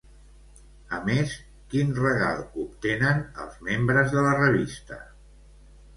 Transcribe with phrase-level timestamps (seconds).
[0.97, 1.35] A més,
[1.73, 4.99] quin regal obtenen els membres de la revista?